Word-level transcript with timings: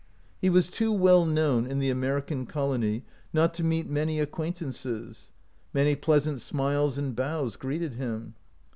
He 0.39 0.49
was 0.49 0.67
too 0.67 0.91
well 0.91 1.27
known 1.27 1.67
in 1.67 1.77
the 1.77 1.91
American 1.91 2.47
colony 2.47 3.03
not 3.33 3.53
to 3.53 3.63
meet 3.63 3.87
many 3.87 4.19
acquaintances. 4.19 5.31
Many 5.75 5.95
pleasant 5.95 6.41
smiles 6.41 6.97
and 6.97 7.15
bows 7.15 7.55
greeted 7.55 7.93
him. 7.93 8.33